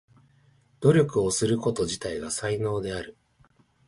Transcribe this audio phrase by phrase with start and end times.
[0.81, 3.15] 努力を継続すること自体が才能である。